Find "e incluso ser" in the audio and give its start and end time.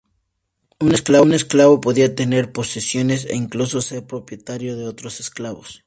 3.25-4.03